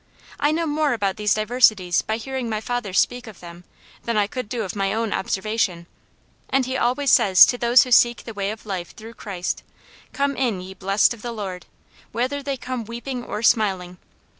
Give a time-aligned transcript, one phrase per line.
[0.39, 3.65] I know more about these diversities by hearing my father speak of them,
[4.05, 5.85] than I could do of my own observation,
[6.49, 9.61] and he always says to those who seek the way of life through Christ,'
[10.11, 11.67] Come in ye blessed of the Lord!
[11.89, 13.99] * whether they come weeping or smiling.